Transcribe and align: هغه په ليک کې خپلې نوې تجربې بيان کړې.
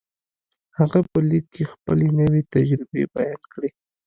هغه 0.77 0.99
په 1.11 1.19
ليک 1.29 1.45
کې 1.55 1.63
خپلې 1.73 2.07
نوې 2.19 2.41
تجربې 2.53 3.03
بيان 3.15 3.41
کړې. 3.53 3.69